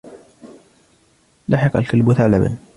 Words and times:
لحِق 1.49 1.77
الكلب 1.77 2.13
ثعلبًا. 2.13 2.57